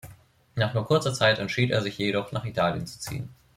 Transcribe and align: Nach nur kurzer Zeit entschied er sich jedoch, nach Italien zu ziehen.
Nach 0.55 0.73
nur 0.73 0.87
kurzer 0.87 1.13
Zeit 1.13 1.37
entschied 1.37 1.69
er 1.69 1.83
sich 1.83 1.95
jedoch, 1.99 2.31
nach 2.31 2.45
Italien 2.45 2.87
zu 2.87 2.99
ziehen. 2.99 3.29